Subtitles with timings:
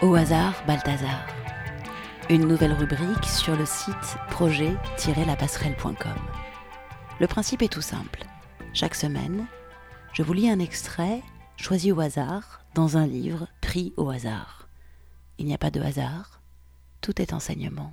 [0.00, 1.26] Au hasard, Balthazar.
[2.30, 6.14] Une nouvelle rubrique sur le site projet-lapasserelle.com.
[7.18, 8.24] Le principe est tout simple.
[8.72, 9.48] Chaque semaine,
[10.12, 11.20] je vous lis un extrait
[11.56, 14.68] choisi au hasard dans un livre pris au hasard.
[15.38, 16.42] Il n'y a pas de hasard,
[17.00, 17.92] tout est enseignement.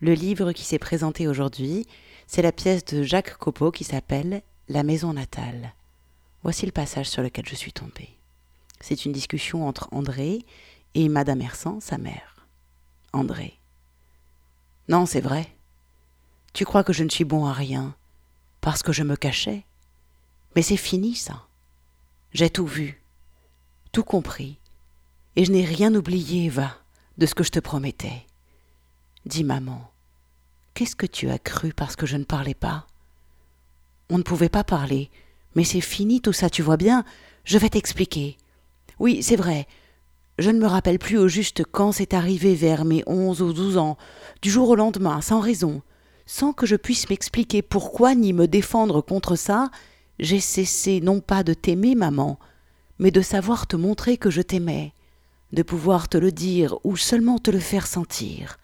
[0.00, 1.88] Le livre qui s'est présenté aujourd'hui,
[2.28, 5.74] c'est la pièce de Jacques Copeau qui s'appelle La maison natale.
[6.44, 8.10] Voici le passage sur lequel je suis tombée.
[8.80, 10.44] C'est une discussion entre André
[10.96, 12.46] et Madame Hersan, sa mère.
[13.12, 13.58] André.
[14.88, 15.54] Non, c'est vrai.
[16.54, 17.94] Tu crois que je ne suis bon à rien,
[18.62, 19.66] parce que je me cachais?
[20.54, 21.48] Mais c'est fini, ça.
[22.32, 23.02] J'ai tout vu,
[23.92, 24.58] tout compris,
[25.36, 26.78] et je n'ai rien oublié, va,
[27.18, 28.24] de ce que je te promettais.
[29.26, 29.90] Dis, maman,
[30.72, 32.86] qu'est-ce que tu as cru parce que je ne parlais pas?
[34.08, 35.10] On ne pouvait pas parler,
[35.56, 37.04] mais c'est fini tout ça, tu vois bien,
[37.44, 38.38] je vais t'expliquer.
[38.98, 39.68] Oui, c'est vrai,
[40.38, 43.78] je ne me rappelle plus au juste quand c'est arrivé vers mes onze ou douze
[43.78, 43.96] ans,
[44.42, 45.82] du jour au lendemain, sans raison,
[46.26, 49.70] sans que je puisse m'expliquer pourquoi ni me défendre contre ça,
[50.18, 52.38] j'ai cessé non pas de t'aimer, maman,
[52.98, 54.92] mais de savoir te montrer que je t'aimais,
[55.52, 58.58] de pouvoir te le dire ou seulement te le faire sentir.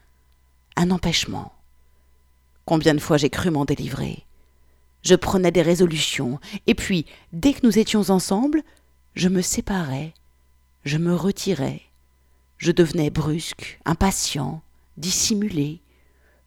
[0.77, 1.53] Un empêchement.
[2.65, 4.27] Combien de fois j'ai cru m'en délivrer.
[5.03, 8.63] Je prenais des résolutions, et puis, dès que nous étions ensemble,
[9.15, 10.15] je me séparais,
[10.85, 11.83] je me retirais,
[12.59, 14.63] je devenais brusque, impatient,
[14.97, 15.81] dissimulé,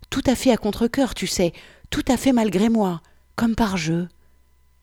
[0.10, 1.54] tout à fait à contre-coeur, tu sais,
[1.90, 3.02] tout à fait malgré moi,
[3.36, 4.08] comme par jeu,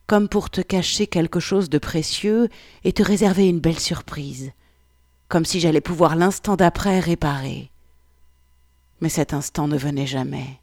[0.07, 2.49] comme pour te cacher quelque chose de précieux
[2.83, 4.51] et te réserver une belle surprise,
[5.27, 7.71] comme si j'allais pouvoir l'instant d'après réparer.
[9.01, 10.59] Mais cet instant ne venait jamais.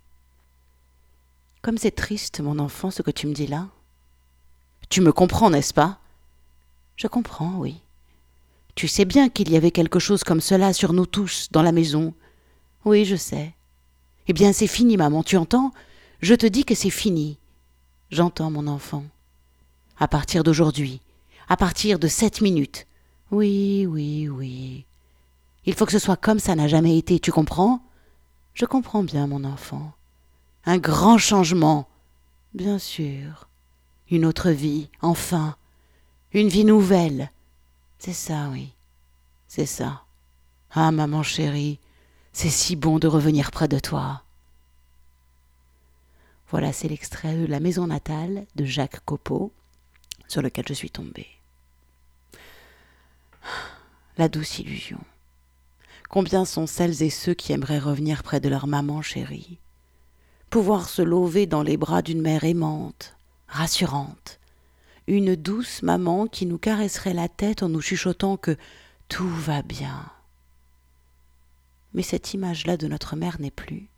[1.62, 3.68] Comme c'est triste, mon enfant, ce que tu me dis là.
[4.88, 5.98] Tu me comprends, n'est-ce pas?
[6.96, 7.82] Je comprends, oui.
[8.80, 11.70] Tu sais bien qu'il y avait quelque chose comme cela sur nous tous dans la
[11.70, 12.14] maison.
[12.86, 13.52] Oui, je sais.
[14.26, 15.74] Eh bien, c'est fini, maman, tu entends?
[16.22, 17.36] Je te dis que c'est fini.
[18.10, 19.04] J'entends, mon enfant.
[19.98, 21.02] À partir d'aujourd'hui,
[21.50, 22.86] à partir de cette minute.
[23.30, 24.86] Oui, oui, oui.
[25.66, 27.82] Il faut que ce soit comme ça n'a jamais été, tu comprends?
[28.54, 29.92] Je comprends bien, mon enfant.
[30.64, 31.86] Un grand changement.
[32.54, 33.46] Bien sûr.
[34.10, 35.56] Une autre vie, enfin.
[36.32, 37.30] Une vie nouvelle.
[38.00, 38.72] C'est ça, oui.
[39.46, 40.04] C'est ça.
[40.70, 41.78] Ah, maman chérie,
[42.32, 44.22] c'est si bon de revenir près de toi.
[46.48, 49.52] Voilà, c'est l'extrait de La maison natale de Jacques Copeau,
[50.28, 51.28] sur lequel je suis tombée.
[54.16, 55.00] La douce illusion.
[56.08, 59.58] Combien sont celles et ceux qui aimeraient revenir près de leur maman chérie,
[60.48, 63.14] pouvoir se lever dans les bras d'une mère aimante,
[63.46, 64.39] rassurante,
[65.06, 68.56] une douce maman qui nous caresserait la tête en nous chuchotant que
[69.08, 70.10] tout va bien.
[71.94, 73.88] Mais cette image-là de notre mère n'est plus.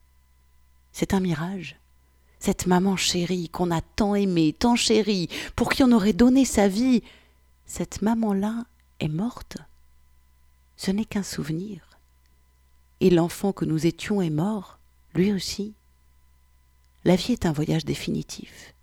[0.93, 1.77] C'est un mirage.
[2.39, 6.69] Cette maman chérie qu'on a tant aimée, tant chérie, pour qui on aurait donné sa
[6.69, 7.03] vie,
[7.67, 8.65] cette maman-là
[9.01, 9.59] est morte.
[10.77, 11.99] Ce n'est qu'un souvenir.
[13.01, 14.79] Et l'enfant que nous étions est mort,
[15.15, 15.75] lui aussi.
[17.05, 18.75] La vie est un voyage définitif.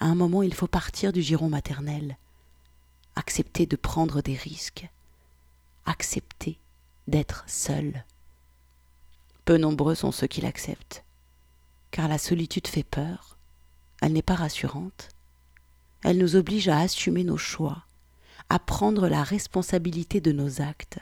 [0.00, 2.16] À un moment, il faut partir du giron maternel,
[3.16, 4.88] accepter de prendre des risques,
[5.86, 6.58] accepter
[7.08, 8.04] d'être seul.
[9.44, 11.04] Peu nombreux sont ceux qui l'acceptent,
[11.90, 13.38] car la solitude fait peur,
[14.00, 15.08] elle n'est pas rassurante,
[16.04, 17.84] elle nous oblige à assumer nos choix,
[18.50, 21.00] à prendre la responsabilité de nos actes,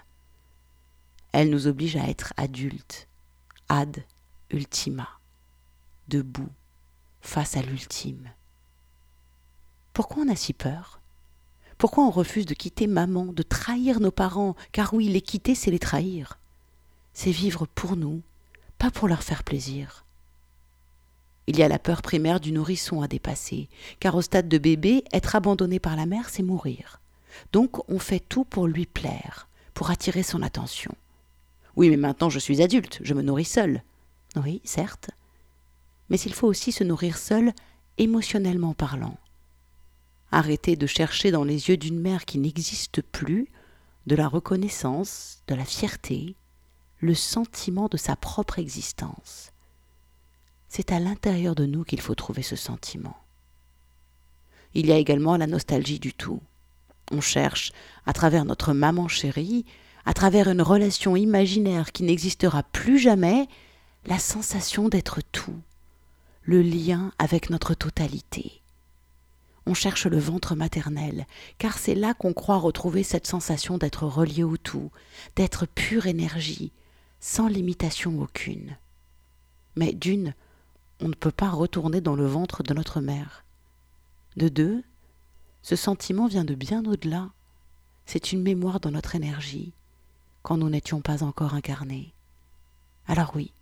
[1.33, 3.09] elle nous oblige à être adultes,
[3.69, 4.03] ad
[4.51, 5.07] ultima,
[6.09, 6.49] debout,
[7.21, 8.31] face à l'ultime.
[9.97, 11.01] Pourquoi on a si peur?
[11.79, 14.55] Pourquoi on refuse de quitter maman, de trahir nos parents?
[14.71, 16.39] Car oui, les quitter, c'est les trahir.
[17.15, 18.21] C'est vivre pour nous,
[18.77, 20.05] pas pour leur faire plaisir.
[21.47, 25.03] Il y a la peur primaire du nourrisson à dépasser, car au stade de bébé,
[25.15, 27.01] être abandonné par la mère, c'est mourir.
[27.55, 30.95] Donc on fait tout pour lui plaire, pour attirer son attention.
[31.75, 33.83] Oui, mais maintenant je suis adulte, je me nourris seul.
[34.37, 35.09] Oui, certes.
[36.11, 37.55] Mais il faut aussi se nourrir seul,
[37.97, 39.17] émotionnellement parlant.
[40.33, 43.49] Arrêter de chercher dans les yeux d'une mère qui n'existe plus
[44.07, 46.35] de la reconnaissance, de la fierté,
[47.01, 49.53] le sentiment de sa propre existence.
[50.69, 53.17] C'est à l'intérieur de nous qu'il faut trouver ce sentiment.
[54.75, 56.41] Il y a également la nostalgie du tout.
[57.11, 57.73] On cherche,
[58.05, 59.65] à travers notre maman chérie,
[60.05, 63.49] à travers une relation imaginaire qui n'existera plus jamais,
[64.07, 65.61] la sensation d'être tout,
[66.43, 68.63] le lien avec notre totalité
[69.67, 71.27] on cherche le ventre maternel,
[71.59, 74.91] car c'est là qu'on croit retrouver cette sensation d'être relié au tout,
[75.35, 76.73] d'être pure énergie,
[77.21, 78.77] sans limitation aucune.
[79.75, 80.35] Mais d'une,
[81.01, 83.45] on ne peut pas retourner dans le ventre de notre mère.
[84.37, 84.85] De deux,
[85.63, 87.29] ce sentiment vient de bien au-delà.
[88.07, 89.73] C'est une mémoire dans notre énergie,
[90.43, 92.13] quand nous n'étions pas encore incarnés.
[93.09, 93.53] Alors oui,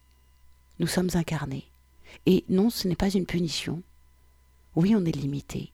[0.79, 1.67] nous sommes incarnés.
[2.27, 3.83] Et non, ce n'est pas une punition.
[4.77, 5.73] Oui, on est limité.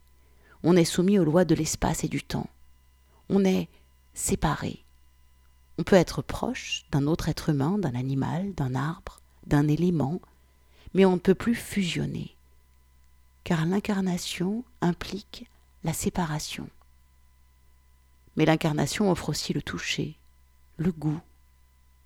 [0.63, 2.49] On est soumis aux lois de l'espace et du temps.
[3.29, 3.69] On est
[4.15, 4.85] séparé.
[5.79, 10.21] On peut être proche d'un autre être humain, d'un animal, d'un arbre, d'un élément,
[10.95, 12.37] mais on ne peut plus fusionner.
[13.45, 15.49] Car l'incarnation implique
[15.85, 16.69] la séparation.
[18.37, 20.17] Mais l'incarnation offre aussi le toucher,
[20.77, 21.21] le goût,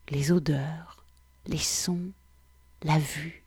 [0.09, 1.05] les odeurs,
[1.47, 2.11] les sons,
[2.83, 3.44] la vue.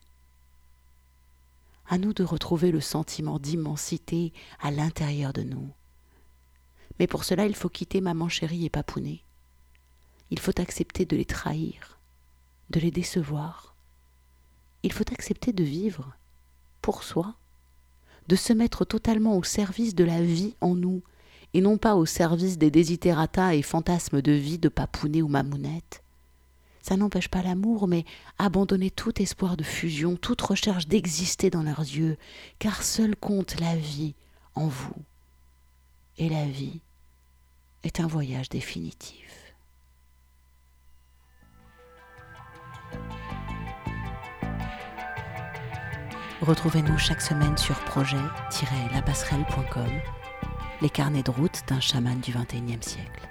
[1.90, 5.70] À nous de retrouver le sentiment d'immensité à l'intérieur de nous.
[7.00, 9.22] Mais pour cela, il faut quitter maman chérie et papounet.
[10.30, 12.00] Il faut accepter de les trahir,
[12.70, 13.76] de les décevoir.
[14.84, 16.16] Il faut accepter de vivre
[16.82, 17.36] pour soi,
[18.28, 21.02] de se mettre totalement au service de la vie en nous,
[21.54, 26.04] et non pas au service des désitérata et fantasmes de vie de papounet ou mamounette.
[26.88, 28.06] Ça n'empêche pas l'amour, mais
[28.38, 32.16] abandonner tout espoir de fusion, toute recherche d'exister dans leurs yeux,
[32.60, 34.16] car seul compte la vie
[34.56, 34.96] en vous.
[36.18, 36.80] Et la vie
[37.84, 39.54] est un voyage définitif.
[46.40, 49.92] Retrouvez-nous chaque semaine sur projet-lapasserelle.com,
[50.82, 53.28] les carnets de route d'un chaman du XXIe siècle.